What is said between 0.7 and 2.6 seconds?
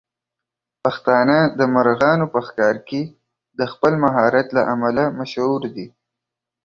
پښتانه د مرغانو په